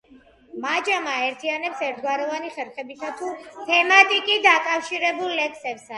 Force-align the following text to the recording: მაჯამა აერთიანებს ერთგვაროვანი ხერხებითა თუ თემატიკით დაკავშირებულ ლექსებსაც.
მაჯამა 0.61 1.11
აერთიანებს 1.17 1.83
ერთგვაროვანი 1.89 2.49
ხერხებითა 2.55 3.11
თუ 3.21 3.29
თემატიკით 3.69 4.43
დაკავშირებულ 4.51 5.35
ლექსებსაც. 5.43 5.87